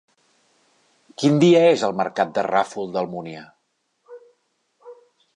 [1.23, 3.43] Quin dia és el mercat del Ràfol d'Almúnia?